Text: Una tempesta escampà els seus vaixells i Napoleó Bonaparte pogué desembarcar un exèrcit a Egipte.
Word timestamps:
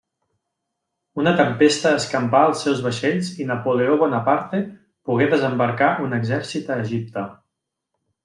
Una 1.23 1.33
tempesta 1.39 1.91
escampà 1.97 2.39
els 2.51 2.63
seus 2.67 2.81
vaixells 2.85 3.29
i 3.45 3.47
Napoleó 3.51 3.99
Bonaparte 4.05 4.63
pogué 5.11 5.27
desembarcar 5.35 5.91
un 6.07 6.19
exèrcit 6.21 6.75
a 6.77 6.81
Egipte. 6.87 7.27